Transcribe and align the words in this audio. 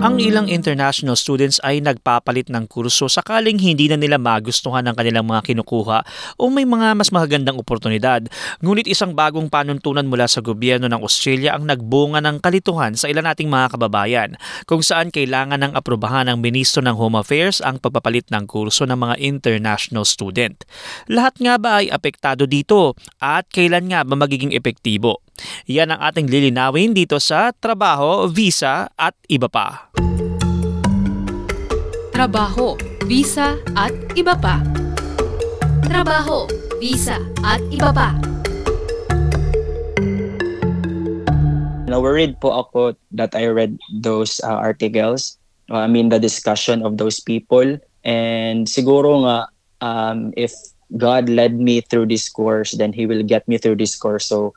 Ang 0.00 0.16
ilang 0.16 0.48
international 0.48 1.12
students 1.12 1.60
ay 1.60 1.84
nagpapalit 1.84 2.48
ng 2.48 2.64
kurso 2.72 3.04
sakaling 3.04 3.60
hindi 3.60 3.84
na 3.84 4.00
nila 4.00 4.16
magustuhan 4.16 4.80
ang 4.88 4.96
kanilang 4.96 5.28
mga 5.28 5.52
kinukuha 5.52 6.08
o 6.40 6.48
may 6.48 6.64
mga 6.64 6.96
mas 6.96 7.12
magagandang 7.12 7.60
oportunidad. 7.60 8.24
Ngunit 8.64 8.88
isang 8.88 9.12
bagong 9.12 9.52
panuntunan 9.52 10.08
mula 10.08 10.24
sa 10.24 10.40
gobyerno 10.40 10.88
ng 10.88 11.04
Australia 11.04 11.52
ang 11.52 11.68
nagbunga 11.68 12.24
ng 12.24 12.40
kalituhan 12.40 12.96
sa 12.96 13.12
ilan 13.12 13.28
nating 13.28 13.52
mga 13.52 13.76
kababayan 13.76 14.30
kung 14.64 14.80
saan 14.80 15.12
kailangan 15.12 15.60
ng 15.68 15.72
aprobahan 15.76 16.32
ng 16.32 16.40
Ministro 16.40 16.80
ng 16.80 16.96
Home 16.96 17.20
Affairs 17.20 17.60
ang 17.60 17.76
pagpapalit 17.76 18.32
ng 18.32 18.48
kurso 18.48 18.88
ng 18.88 18.96
mga 18.96 19.20
international 19.20 20.08
student. 20.08 20.64
Lahat 21.12 21.36
nga 21.36 21.60
ba 21.60 21.84
ay 21.84 21.92
apektado 21.92 22.48
dito 22.48 22.96
at 23.20 23.52
kailan 23.52 23.92
nga 23.92 24.00
ba 24.08 24.16
magiging 24.16 24.56
epektibo? 24.56 25.20
Yan 25.70 25.94
ang 25.94 26.00
ating 26.02 26.26
lilinawin 26.26 26.92
dito 26.92 27.20
sa 27.22 27.54
trabaho, 27.54 28.26
visa 28.26 28.88
at 28.98 29.14
iba 29.26 29.46
pa. 29.46 29.90
Trabaho, 32.10 32.76
visa 33.08 33.56
at 33.72 33.96
iba 34.12 34.36
pa. 34.36 34.60
Trabaho, 35.88 36.44
visa 36.76 37.16
at 37.40 37.64
iba 37.72 37.90
pa. 37.90 38.12
Na-worried 41.90 42.38
po 42.38 42.54
ako 42.54 42.94
that 43.10 43.34
I 43.34 43.50
read 43.50 43.74
those 43.90 44.38
uh, 44.46 44.54
articles. 44.54 45.40
Uh, 45.66 45.82
I 45.82 45.88
mean, 45.90 46.08
the 46.08 46.22
discussion 46.22 46.86
of 46.86 47.02
those 47.02 47.18
people. 47.18 47.78
And 48.06 48.70
siguro 48.70 49.26
nga, 49.26 49.36
um, 49.82 50.30
if 50.36 50.54
God 50.96 51.28
led 51.28 51.58
me 51.58 51.80
through 51.82 52.06
this 52.06 52.28
course, 52.28 52.78
then 52.78 52.92
He 52.92 53.06
will 53.06 53.22
get 53.22 53.46
me 53.46 53.58
through 53.58 53.82
this 53.82 53.98
course. 53.98 54.26
So 54.26 54.54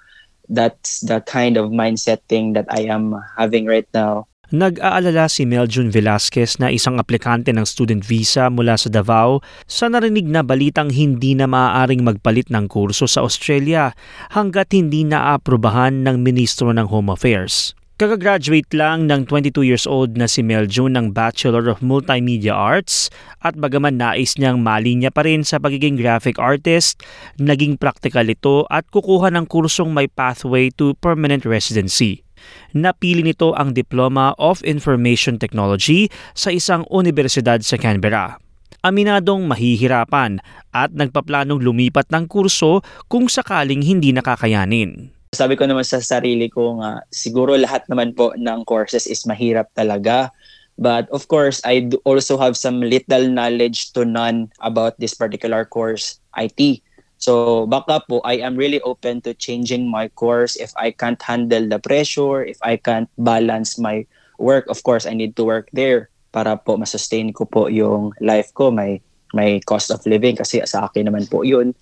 that's 0.50 1.02
the 1.04 1.22
kind 1.24 1.56
of 1.56 1.72
mindset 1.72 2.20
thing 2.28 2.54
that 2.54 2.68
I 2.70 2.88
am 2.92 3.16
having 3.38 3.66
right 3.66 3.88
now. 3.94 4.28
Nag-aalala 4.54 5.34
si 5.34 5.50
Meljun 5.50 5.90
Velasquez 5.90 6.62
na 6.62 6.70
isang 6.70 7.02
aplikante 7.02 7.50
ng 7.50 7.66
student 7.66 8.06
visa 8.06 8.54
mula 8.54 8.78
sa 8.78 8.86
Davao 8.86 9.42
sa 9.66 9.90
narinig 9.90 10.30
na 10.30 10.46
balitang 10.46 10.94
hindi 10.94 11.34
na 11.34 11.50
maaaring 11.50 12.06
magpalit 12.06 12.54
ng 12.54 12.70
kurso 12.70 13.10
sa 13.10 13.26
Australia 13.26 13.98
hanggat 14.30 14.70
hindi 14.78 15.10
naaprubahan 15.10 16.06
ng 16.06 16.22
Ministro 16.22 16.70
ng 16.70 16.86
Home 16.86 17.10
Affairs. 17.10 17.74
Kagagraduate 18.04 18.68
lang 18.76 19.08
ng 19.08 19.24
22 19.32 19.64
years 19.64 19.88
old 19.88 20.20
na 20.20 20.28
si 20.28 20.44
Meljun 20.44 21.00
ng 21.00 21.16
Bachelor 21.16 21.72
of 21.72 21.80
Multimedia 21.80 22.52
Arts 22.52 23.08
at 23.40 23.56
bagaman 23.56 23.96
nais 23.96 24.36
niyang 24.36 24.60
malinya 24.60 25.08
pa 25.08 25.24
rin 25.24 25.48
sa 25.48 25.56
pagiging 25.56 25.96
graphic 25.96 26.36
artist, 26.36 27.00
naging 27.40 27.80
practical 27.80 28.28
ito 28.28 28.68
at 28.68 28.84
kukuha 28.92 29.32
ng 29.32 29.48
kursong 29.48 29.96
may 29.96 30.12
pathway 30.12 30.68
to 30.76 30.92
permanent 31.00 31.48
residency. 31.48 32.28
Napili 32.76 33.24
nito 33.24 33.56
ang 33.56 33.72
Diploma 33.72 34.36
of 34.36 34.60
Information 34.68 35.40
Technology 35.40 36.12
sa 36.36 36.52
isang 36.52 36.84
universidad 36.92 37.64
sa 37.64 37.80
Canberra. 37.80 38.36
Aminadong 38.84 39.48
mahihirapan 39.48 40.44
at 40.76 40.92
nagpaplanong 40.92 41.64
lumipat 41.64 42.12
ng 42.12 42.28
kurso 42.28 42.84
kung 43.08 43.32
sakaling 43.32 43.80
hindi 43.80 44.12
nakakayanin. 44.12 45.23
Sabi 45.34 45.58
ko 45.58 45.66
naman 45.66 45.82
sa 45.82 45.98
sarili 45.98 46.48
ko 46.48 46.78
nga, 46.78 47.02
siguro 47.10 47.58
lahat 47.58 47.90
naman 47.90 48.14
po 48.14 48.32
ng 48.38 48.62
courses 48.70 49.10
is 49.10 49.26
mahirap 49.26 49.68
talaga. 49.74 50.30
But 50.78 51.10
of 51.10 51.30
course, 51.30 51.62
I 51.66 51.90
also 52.06 52.38
have 52.38 52.58
some 52.58 52.82
little 52.82 53.30
knowledge 53.30 53.94
to 53.94 54.06
none 54.06 54.54
about 54.62 54.98
this 54.98 55.14
particular 55.14 55.66
course, 55.66 56.22
IT. 56.38 56.82
So 57.18 57.66
baka 57.66 58.02
po, 58.06 58.22
I 58.26 58.42
am 58.42 58.58
really 58.58 58.82
open 58.82 59.22
to 59.26 59.34
changing 59.34 59.90
my 59.90 60.10
course 60.14 60.58
if 60.58 60.74
I 60.78 60.92
can't 60.92 61.22
handle 61.22 61.66
the 61.66 61.80
pressure, 61.80 62.44
if 62.44 62.58
I 62.62 62.78
can't 62.78 63.10
balance 63.18 63.78
my 63.78 64.06
work. 64.38 64.66
Of 64.70 64.82
course, 64.84 65.06
I 65.06 65.14
need 65.14 65.38
to 65.38 65.46
work 65.46 65.70
there 65.74 66.14
para 66.34 66.58
po 66.58 66.76
masustain 66.78 67.30
ko 67.32 67.46
po 67.46 67.70
yung 67.70 68.12
life 68.20 68.50
ko, 68.58 68.74
may 68.74 69.00
may 69.34 69.62
cost 69.62 69.90
of 69.90 70.02
living 70.06 70.38
kasi 70.38 70.62
sa 70.66 70.90
akin 70.90 71.10
naman 71.10 71.30
po 71.30 71.46
yun. 71.46 71.74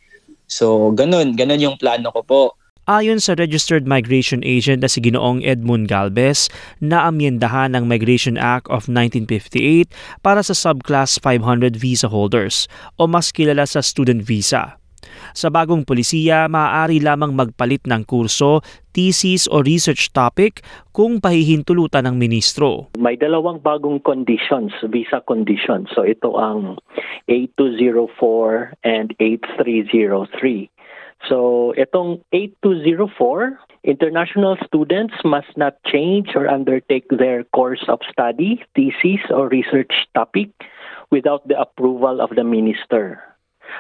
So 0.51 0.91
ganun, 0.91 1.39
ganun 1.39 1.63
yung 1.63 1.77
plano 1.79 2.11
ko 2.11 2.21
po. 2.23 2.41
Ayon 2.91 3.23
sa 3.23 3.39
registered 3.39 3.87
migration 3.87 4.43
agent 4.43 4.83
na 4.83 4.91
si 4.91 4.99
Ginoong 4.99 5.39
Edmund 5.47 5.87
Galvez, 5.87 6.51
naamyendahan 6.83 7.71
ng 7.71 7.87
Migration 7.87 8.35
Act 8.35 8.67
of 8.67 8.91
1958 8.91 9.87
para 10.19 10.43
sa 10.43 10.51
subclass 10.51 11.15
500 11.15 11.79
visa 11.79 12.11
holders 12.11 12.67
o 12.99 13.07
mas 13.07 13.31
kilala 13.31 13.63
sa 13.63 13.79
student 13.79 14.19
visa. 14.19 14.75
Sa 15.31 15.47
bagong 15.47 15.87
polisiya, 15.87 16.51
maaari 16.51 16.99
lamang 16.99 17.31
magpalit 17.31 17.87
ng 17.87 18.03
kurso, 18.03 18.59
thesis 18.91 19.47
o 19.47 19.63
research 19.63 20.11
topic 20.11 20.59
kung 20.91 21.23
pahihintulutan 21.23 22.03
ng 22.11 22.19
ministro. 22.19 22.91
May 22.99 23.15
dalawang 23.15 23.63
bagong 23.63 24.03
conditions, 24.03 24.75
visa 24.91 25.23
conditions. 25.23 25.87
So 25.95 26.03
ito 26.03 26.35
ang 26.35 26.75
8204 27.31 28.83
and 28.83 29.15
8303. 29.15 30.67
So 31.29 31.73
itong 31.77 32.23
8204, 32.33 33.59
international 33.83 34.57
students 34.65 35.13
must 35.23 35.53
not 35.55 35.77
change 35.85 36.33
or 36.35 36.49
undertake 36.49 37.05
their 37.09 37.43
course 37.53 37.83
of 37.87 37.99
study, 38.11 38.63
thesis 38.75 39.21
or 39.29 39.49
research 39.49 39.93
topic 40.15 40.49
without 41.11 41.47
the 41.47 41.59
approval 41.59 42.21
of 42.21 42.31
the 42.35 42.43
minister. 42.43 43.21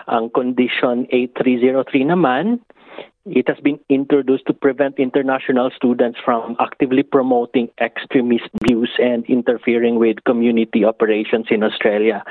Ang 0.07 0.29
condition 0.29 1.07
8303 1.11 2.15
naman, 2.15 2.59
it 3.25 3.47
has 3.47 3.57
been 3.61 3.79
introduced 3.89 4.45
to 4.47 4.53
prevent 4.53 4.97
international 4.97 5.69
students 5.75 6.17
from 6.23 6.55
actively 6.59 7.03
promoting 7.03 7.69
extremist 7.79 8.49
views 8.65 8.89
and 8.97 9.25
interfering 9.25 9.99
with 9.99 10.23
community 10.25 10.83
operations 10.85 11.45
in 11.49 11.63
Australia. 11.63 12.23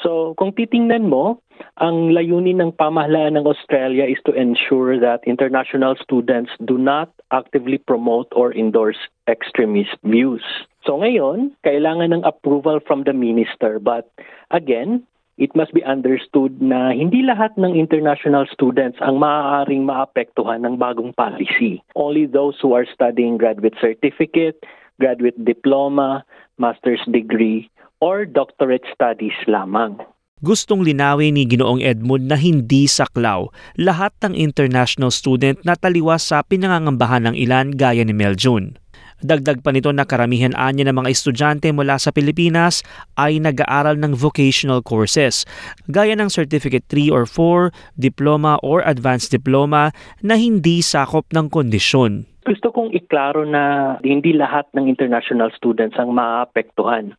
So 0.00 0.34
kung 0.40 0.56
titingnan 0.56 1.08
mo, 1.08 1.40
ang 1.76 2.12
layunin 2.16 2.60
ng 2.60 2.72
pamahalaan 2.76 3.36
ng 3.36 3.44
Australia 3.44 4.08
is 4.08 4.20
to 4.24 4.32
ensure 4.32 4.96
that 4.96 5.20
international 5.28 5.96
students 6.00 6.52
do 6.64 6.80
not 6.80 7.12
actively 7.32 7.76
promote 7.76 8.28
or 8.32 8.52
endorse 8.56 8.98
extremist 9.28 9.96
views. 10.04 10.44
So 10.84 10.96
ngayon, 10.96 11.52
kailangan 11.64 12.16
ng 12.16 12.24
approval 12.24 12.80
from 12.80 13.04
the 13.04 13.12
minister. 13.12 13.76
But 13.76 14.08
again, 14.48 15.04
it 15.40 15.56
must 15.56 15.72
be 15.72 15.84
understood 15.84 16.60
na 16.60 16.92
hindi 16.92 17.24
lahat 17.24 17.56
ng 17.56 17.76
international 17.76 18.44
students 18.52 19.00
ang 19.00 19.20
maaaring 19.20 19.88
maapektuhan 19.88 20.64
ng 20.64 20.76
bagong 20.76 21.16
policy. 21.16 21.80
Only 21.96 22.24
those 22.28 22.56
who 22.60 22.72
are 22.76 22.88
studying 22.88 23.40
graduate 23.40 23.76
certificate, 23.80 24.60
graduate 25.00 25.36
diploma, 25.40 26.24
master's 26.60 27.00
degree, 27.08 27.72
or 28.00 28.24
doctorate 28.24 28.84
studies 28.90 29.36
lamang. 29.46 30.00
Gustong 30.40 30.80
linawin 30.80 31.36
ni 31.36 31.44
Ginoong 31.44 31.84
Edmund 31.84 32.32
na 32.32 32.40
hindi 32.40 32.88
saklaw 32.88 33.52
lahat 33.76 34.16
ng 34.24 34.32
international 34.32 35.12
student 35.12 35.60
na 35.68 35.76
taliwas 35.76 36.24
sa 36.32 36.40
pinangangambahan 36.40 37.28
ng 37.28 37.36
ilan 37.36 37.76
gaya 37.76 38.00
ni 38.00 38.16
Meljun. 38.16 38.80
Dagdag 39.20 39.60
pa 39.60 39.68
nito 39.68 39.92
na 39.92 40.08
karamihan 40.08 40.56
anya 40.56 40.88
ng 40.88 40.96
mga 40.96 41.12
estudyante 41.12 41.68
mula 41.76 42.00
sa 42.00 42.08
Pilipinas 42.08 42.80
ay 43.20 43.36
nag-aaral 43.36 44.00
ng 44.00 44.16
vocational 44.16 44.80
courses, 44.80 45.44
gaya 45.92 46.16
ng 46.16 46.32
Certificate 46.32 46.88
3 46.88 47.12
or 47.12 47.28
4, 47.28 47.68
Diploma 48.00 48.56
or 48.64 48.80
Advanced 48.88 49.28
Diploma 49.28 49.92
na 50.24 50.40
hindi 50.40 50.80
sakop 50.80 51.28
ng 51.36 51.52
kondisyon. 51.52 52.24
Gusto 52.48 52.72
kong 52.72 52.96
iklaro 52.96 53.44
na 53.44 53.94
hindi 54.00 54.32
lahat 54.32 54.64
ng 54.72 54.88
international 54.88 55.52
students 55.52 56.00
ang 56.00 56.16
maapektuhan 56.16 57.12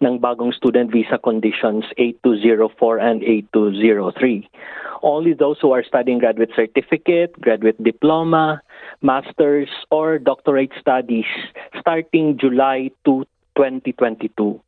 ng 0.00 0.14
bagong 0.16 0.56
student 0.56 0.88
visa 0.88 1.20
conditions 1.20 1.84
8204 2.00 2.96
and 2.96 3.20
8203. 3.20 4.48
Only 5.04 5.36
those 5.36 5.60
who 5.60 5.76
are 5.76 5.84
studying 5.84 6.24
graduate 6.24 6.56
certificate, 6.56 7.36
graduate 7.44 7.76
diploma, 7.84 8.64
master's 9.02 9.68
or 9.90 10.18
doctorate 10.18 10.72
studies 10.78 11.28
starting 11.78 12.38
July 12.38 12.90
2, 13.04 13.24
2022. 13.56 14.60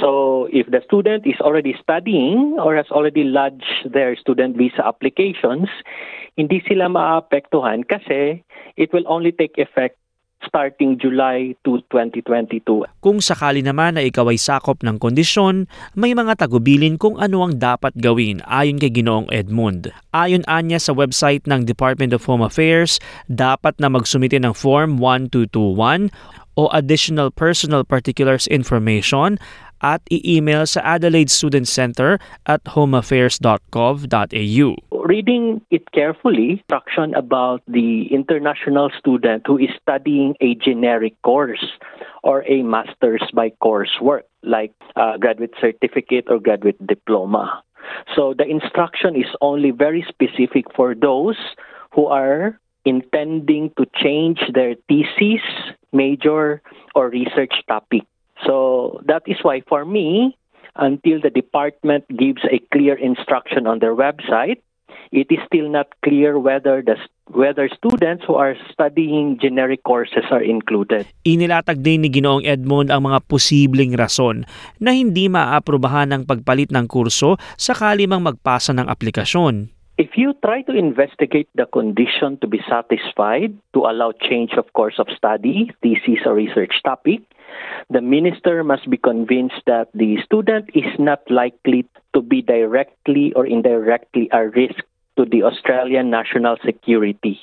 So 0.00 0.48
if 0.52 0.66
the 0.68 0.82
student 0.84 1.26
is 1.26 1.40
already 1.40 1.74
studying 1.80 2.58
or 2.60 2.76
has 2.76 2.86
already 2.90 3.24
lodged 3.24 3.88
their 3.88 4.16
student 4.16 4.56
visa 4.56 4.84
applications, 4.84 5.68
hindi 6.36 6.60
sila 6.66 6.90
maapektuhan 6.90 7.86
kasi 7.86 8.42
it 8.76 8.92
will 8.92 9.06
only 9.06 9.32
take 9.32 9.56
effect 9.56 9.96
starting 10.46 11.00
July 11.00 11.56
2, 11.66 11.90
2022. 11.90 12.86
Kung 13.02 13.18
sakali 13.18 13.64
naman 13.64 13.98
na 13.98 14.06
ikaw 14.06 14.30
ay 14.30 14.38
sakop 14.38 14.84
ng 14.84 15.02
kondisyon, 15.02 15.66
may 15.98 16.14
mga 16.14 16.38
tagubilin 16.38 17.00
kung 17.00 17.18
ano 17.18 17.42
ang 17.44 17.58
dapat 17.58 17.96
gawin 17.98 18.38
ayon 18.46 18.78
kay 18.78 18.92
Ginoong 18.92 19.26
Edmund. 19.34 19.90
Ayon 20.14 20.46
anya 20.46 20.78
sa 20.78 20.94
website 20.94 21.42
ng 21.50 21.66
Department 21.66 22.14
of 22.14 22.22
Home 22.30 22.44
Affairs, 22.44 23.02
dapat 23.26 23.74
na 23.82 23.90
magsumite 23.90 24.38
ng 24.38 24.54
Form 24.54 25.02
1221 25.02 26.14
o 26.54 26.70
Additional 26.70 27.34
Personal 27.34 27.82
Particulars 27.82 28.46
Information 28.46 29.42
at 29.84 30.00
i-email 30.08 30.64
sa 30.64 30.80
Adelaide 30.96 31.28
Student 31.28 31.68
Center 31.68 32.16
at 32.48 32.64
homeaffairs.gov.au. 32.72 34.93
reading 35.04 35.60
it 35.70 35.92
carefully, 35.92 36.52
instruction 36.52 37.14
about 37.14 37.62
the 37.68 38.06
international 38.10 38.90
student 38.98 39.44
who 39.46 39.58
is 39.58 39.68
studying 39.80 40.34
a 40.40 40.54
generic 40.54 41.20
course 41.22 41.64
or 42.22 42.42
a 42.48 42.62
master's 42.62 43.22
by 43.34 43.50
coursework, 43.62 44.22
like 44.42 44.72
graduate 45.20 45.54
certificate 45.60 46.24
or 46.28 46.40
graduate 46.40 46.84
diploma. 46.86 47.62
So 48.16 48.34
the 48.36 48.46
instruction 48.46 49.14
is 49.14 49.28
only 49.42 49.70
very 49.70 50.04
specific 50.08 50.64
for 50.74 50.94
those 50.94 51.36
who 51.92 52.06
are 52.06 52.58
intending 52.86 53.70
to 53.76 53.86
change 53.94 54.40
their 54.52 54.74
thesis, 54.88 55.44
major, 55.92 56.62
or 56.94 57.10
research 57.10 57.54
topic. 57.68 58.02
So 58.46 59.00
that 59.06 59.22
is 59.26 59.36
why 59.42 59.62
for 59.68 59.84
me, 59.84 60.36
until 60.76 61.20
the 61.20 61.30
department 61.30 62.04
gives 62.08 62.42
a 62.50 62.58
clear 62.72 62.94
instruction 62.96 63.66
on 63.66 63.78
their 63.78 63.94
website, 63.94 64.60
it 65.14 65.30
is 65.30 65.40
still 65.46 65.70
not 65.70 65.88
clear 66.02 66.36
whether 66.36 66.82
the 66.82 66.98
whether 67.32 67.70
students 67.72 68.24
who 68.28 68.36
are 68.36 68.52
studying 68.68 69.40
generic 69.40 69.80
courses 69.82 70.28
are 70.28 70.44
included. 70.44 71.08
Inilatag 71.24 71.80
din 71.80 72.04
ni 72.04 72.12
Ginoong 72.12 72.44
Edmond 72.44 72.92
ang 72.92 73.08
mga 73.08 73.24
posibleng 73.24 73.96
rason 73.96 74.44
na 74.76 74.92
hindi 74.92 75.32
maaprubahan 75.32 76.12
ng 76.12 76.22
pagpalit 76.28 76.68
ng 76.68 76.84
kurso 76.84 77.40
sakali 77.56 78.04
mang 78.04 78.24
magpasa 78.28 78.76
ng 78.76 78.86
aplikasyon. 78.86 79.72
If 79.94 80.18
you 80.18 80.34
try 80.42 80.66
to 80.66 80.74
investigate 80.74 81.46
the 81.54 81.70
condition 81.70 82.34
to 82.42 82.50
be 82.50 82.58
satisfied 82.66 83.54
to 83.78 83.86
allow 83.86 84.10
change 84.10 84.58
of 84.58 84.66
course 84.74 84.98
of 84.98 85.06
study, 85.14 85.70
thesis 85.86 86.26
or 86.26 86.34
research 86.34 86.74
topic, 86.82 87.22
the 87.90 88.00
minister 88.00 88.64
must 88.64 88.88
be 88.88 88.96
convinced 88.96 89.62
that 89.66 89.88
the 89.94 90.18
student 90.24 90.70
is 90.74 90.88
not 90.98 91.20
likely 91.30 91.86
to 92.14 92.22
be 92.22 92.42
directly 92.42 93.32
or 93.34 93.46
indirectly 93.46 94.28
a 94.32 94.48
risk 94.48 94.84
to 95.16 95.24
the 95.24 95.42
Australian 95.42 96.10
national 96.10 96.56
security 96.64 97.38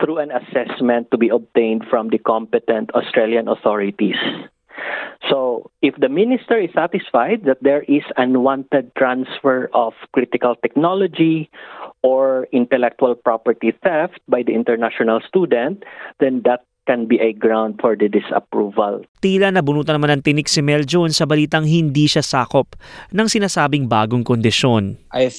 through 0.00 0.18
an 0.18 0.30
assessment 0.30 1.10
to 1.10 1.18
be 1.18 1.28
obtained 1.28 1.84
from 1.90 2.08
the 2.08 2.18
competent 2.18 2.90
Australian 2.94 3.48
authorities. 3.48 4.16
So, 5.28 5.70
if 5.82 5.94
the 5.96 6.08
minister 6.08 6.56
is 6.56 6.70
satisfied 6.74 7.44
that 7.44 7.62
there 7.62 7.82
is 7.82 8.02
unwanted 8.16 8.92
transfer 8.96 9.68
of 9.74 9.92
critical 10.12 10.56
technology 10.56 11.50
or 12.02 12.48
intellectual 12.52 13.14
property 13.14 13.72
theft 13.82 14.20
by 14.26 14.42
the 14.42 14.54
international 14.54 15.20
student, 15.28 15.84
then 16.18 16.40
that 16.46 16.64
can 16.90 17.06
be 17.06 17.22
a 17.22 17.30
ground 17.30 17.78
for 17.78 17.94
the 17.94 18.10
disapproval. 18.10 19.06
Tila 19.22 19.54
nabunutan 19.54 19.94
naman 19.94 20.18
ng 20.18 20.22
tinik 20.26 20.50
si 20.50 20.58
Mel 20.58 20.82
Jones 20.82 21.22
sa 21.22 21.30
balitang 21.30 21.62
hindi 21.62 22.10
siya 22.10 22.26
sakop 22.26 22.74
ng 23.14 23.30
sinasabing 23.30 23.86
bagong 23.86 24.26
kondisyon. 24.26 24.98
I 25.14 25.30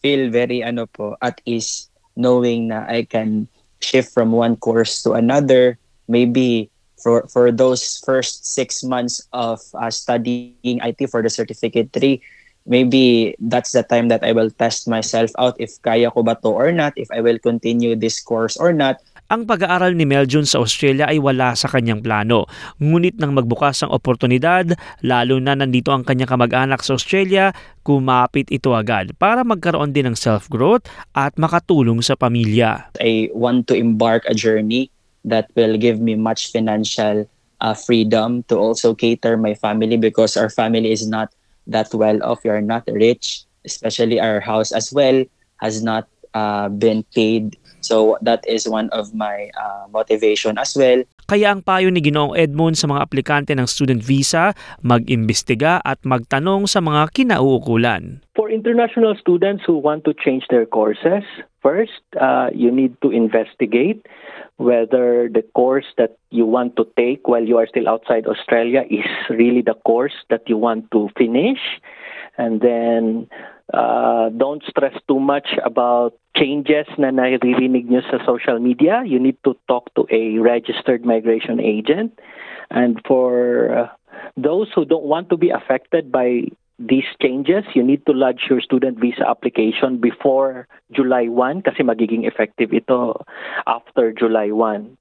feel 0.00 0.32
very 0.32 0.64
ano 0.64 0.88
po 0.88 1.20
at 1.20 1.44
ease 1.44 1.92
knowing 2.16 2.72
na 2.72 2.88
I 2.88 3.04
can 3.04 3.44
shift 3.84 4.16
from 4.16 4.32
one 4.32 4.56
course 4.56 5.04
to 5.04 5.12
another 5.12 5.76
maybe 6.08 6.72
for 6.96 7.28
for 7.28 7.52
those 7.52 8.00
first 8.02 8.48
six 8.48 8.80
months 8.80 9.20
of 9.36 9.60
uh, 9.76 9.92
studying 9.92 10.80
IT 10.82 11.12
for 11.12 11.22
the 11.22 11.30
certificate 11.30 11.92
3 11.94 12.18
maybe 12.66 13.34
that's 13.48 13.72
the 13.72 13.82
time 13.86 14.08
that 14.10 14.24
I 14.26 14.32
will 14.34 14.50
test 14.50 14.90
myself 14.90 15.30
out 15.38 15.54
if 15.62 15.78
kaya 15.80 16.10
ko 16.10 16.26
ba 16.26 16.34
to 16.42 16.50
or 16.50 16.74
not 16.74 16.92
if 16.98 17.06
I 17.14 17.22
will 17.22 17.38
continue 17.38 17.94
this 17.94 18.18
course 18.18 18.58
or 18.58 18.74
not 18.74 18.98
Ang 19.28 19.44
pag-aaral 19.44 19.92
ni 19.92 20.08
Mel 20.08 20.24
Jones 20.24 20.56
sa 20.56 20.64
Australia 20.64 21.04
ay 21.04 21.20
wala 21.20 21.52
sa 21.52 21.68
kanyang 21.68 22.00
plano. 22.00 22.48
Ngunit 22.80 23.20
nang 23.20 23.36
magbukas 23.36 23.84
ang 23.84 23.92
oportunidad, 23.92 24.72
lalo 25.04 25.36
na 25.36 25.52
nandito 25.52 25.92
ang 25.92 26.00
kanyang 26.00 26.32
kamag-anak 26.32 26.80
sa 26.80 26.96
Australia, 26.96 27.52
kumapit 27.84 28.48
ito 28.48 28.72
agad 28.72 29.12
para 29.20 29.44
magkaroon 29.44 29.92
din 29.92 30.08
ng 30.08 30.16
self-growth 30.16 30.88
at 31.12 31.36
makatulong 31.36 32.00
sa 32.00 32.16
pamilya. 32.16 32.88
I 33.04 33.28
want 33.36 33.68
to 33.68 33.76
embark 33.76 34.24
a 34.24 34.32
journey 34.32 34.88
that 35.28 35.52
will 35.52 35.76
give 35.76 36.00
me 36.00 36.16
much 36.16 36.48
financial 36.48 37.28
uh, 37.60 37.76
freedom 37.76 38.48
to 38.48 38.56
also 38.56 38.96
cater 38.96 39.36
my 39.36 39.52
family 39.52 40.00
because 40.00 40.40
our 40.40 40.48
family 40.48 40.88
is 40.88 41.04
not 41.04 41.28
that 41.68 41.92
well 41.92 42.16
off. 42.24 42.48
We 42.48 42.56
are 42.56 42.64
not 42.64 42.88
rich, 42.88 43.44
especially 43.68 44.24
our 44.24 44.40
house 44.40 44.72
as 44.72 44.88
well 44.88 45.20
has 45.60 45.84
not 45.84 46.08
uh, 46.32 46.72
been 46.72 47.04
paid. 47.12 47.60
So 47.88 48.20
that 48.20 48.44
is 48.44 48.68
one 48.68 48.92
of 48.92 49.16
my 49.16 49.48
uh, 49.56 49.88
motivation 49.88 50.60
as 50.60 50.76
well. 50.76 51.00
Kaya 51.24 51.56
ang 51.56 51.64
payo 51.64 51.88
ni 51.88 52.04
Ginoong 52.04 52.36
Edmond 52.36 52.76
sa 52.76 52.84
mga 52.84 53.00
aplikante 53.00 53.52
ng 53.56 53.64
student 53.64 54.04
visa, 54.04 54.52
mag-imbestiga 54.84 55.80
at 55.80 56.00
magtanong 56.04 56.68
sa 56.68 56.84
mga 56.84 57.08
kinauukulan. 57.16 58.20
For 58.36 58.52
international 58.52 59.16
students 59.16 59.64
who 59.64 59.80
want 59.80 60.04
to 60.04 60.12
change 60.12 60.44
their 60.52 60.68
courses, 60.68 61.24
first, 61.64 62.00
uh, 62.20 62.52
you 62.52 62.68
need 62.68 62.96
to 63.00 63.08
investigate 63.08 64.04
whether 64.56 65.28
the 65.32 65.44
course 65.56 65.88
that 65.96 66.16
you 66.28 66.44
want 66.44 66.76
to 66.76 66.84
take 66.96 67.24
while 67.28 67.44
you 67.44 67.56
are 67.56 67.68
still 67.68 67.88
outside 67.88 68.28
Australia 68.28 68.84
is 68.88 69.08
really 69.32 69.62
the 69.64 69.76
course 69.84 70.16
that 70.28 70.44
you 70.48 70.56
want 70.56 70.90
to 70.92 71.08
finish. 71.16 71.60
And 72.36 72.60
then 72.60 73.28
uh, 73.72 74.30
don't 74.30 74.62
stress 74.64 74.94
too 75.08 75.20
much 75.20 75.48
about 75.64 76.16
changes 76.38 76.86
na 76.98 77.10
naririnig 77.10 77.90
nyo 77.90 78.00
sa 78.06 78.22
social 78.24 78.58
media. 78.58 79.02
You 79.04 79.18
need 79.18 79.36
to 79.44 79.58
talk 79.66 79.92
to 79.94 80.06
a 80.10 80.38
registered 80.38 81.04
migration 81.04 81.60
agent. 81.60 82.18
And 82.70 83.00
for 83.06 83.74
uh, 83.74 83.88
those 84.36 84.68
who 84.74 84.84
don't 84.84 85.04
want 85.04 85.28
to 85.30 85.36
be 85.36 85.50
affected 85.50 86.12
by 86.12 86.48
these 86.78 87.06
changes, 87.20 87.64
you 87.74 87.82
need 87.82 88.06
to 88.06 88.12
lodge 88.12 88.46
your 88.48 88.60
student 88.60 88.98
visa 89.00 89.26
application 89.28 89.98
before 89.98 90.68
July 90.92 91.26
1 91.26 91.62
kasi 91.62 91.82
magiging 91.82 92.22
effective 92.26 92.72
ito 92.72 93.18
after 93.66 94.12
July 94.14 94.54
1. 94.54 94.96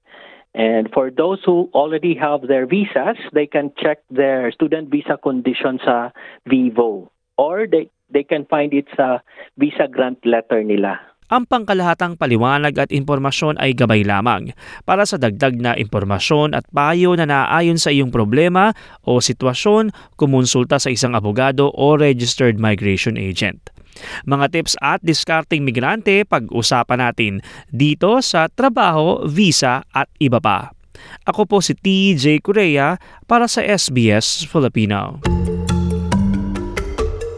And 0.57 0.89
for 0.89 1.11
those 1.13 1.37
who 1.45 1.69
already 1.77 2.17
have 2.17 2.49
their 2.49 2.65
visas, 2.65 3.21
they 3.31 3.45
can 3.45 3.69
check 3.77 4.01
their 4.09 4.51
student 4.51 4.89
visa 4.89 5.21
condition 5.21 5.77
sa 5.85 6.09
Vivo 6.49 7.13
or 7.37 7.67
they 7.69 7.93
they 8.09 8.23
can 8.23 8.45
find 8.49 8.73
it 8.73 8.89
sa 8.97 9.19
visa 9.57 9.85
grant 9.85 10.17
letter 10.25 10.63
nila. 10.63 10.97
Ang 11.27 11.43
pangkalahatang 11.43 12.15
paliwanag 12.15 12.79
at 12.79 12.87
impormasyon 12.87 13.59
ay 13.59 13.75
gabay 13.75 14.07
lamang. 14.07 14.55
Para 14.87 15.03
sa 15.03 15.19
dagdag 15.19 15.59
na 15.59 15.75
impormasyon 15.75 16.55
at 16.55 16.63
payo 16.71 17.19
na 17.19 17.27
naayon 17.27 17.75
sa 17.75 17.91
iyong 17.91 18.15
problema 18.15 18.71
o 19.03 19.19
sitwasyon, 19.19 19.91
kumonsulta 20.15 20.79
sa 20.79 20.87
isang 20.87 21.19
abogado 21.19 21.67
o 21.75 21.99
registered 21.99 22.55
migration 22.63 23.19
agent. 23.19 23.59
Mga 24.23 24.55
tips 24.55 24.79
at 24.79 25.03
discarding 25.03 25.67
migrante 25.67 26.23
pag-usapan 26.23 27.11
natin 27.11 27.33
dito 27.75 28.23
sa 28.23 28.47
trabaho, 28.47 29.27
visa 29.27 29.83
at 29.91 30.07
iba 30.23 30.39
pa. 30.39 30.71
Ako 31.27 31.43
po 31.43 31.59
si 31.59 31.75
TJ 31.75 32.39
Korea 32.39 32.95
para 33.27 33.51
sa 33.51 33.59
SBS 33.59 34.47
Filipino. 34.47 35.19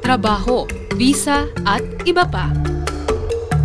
Trabaho, 0.05 0.69
visa 0.93 1.49
at 1.65 1.81
iba 2.05 2.25
pa. 2.29 2.68